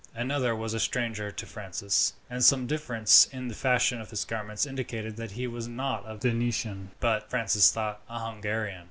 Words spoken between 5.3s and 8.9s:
he was not a Venetian, but, Francis thought, a Hungarian.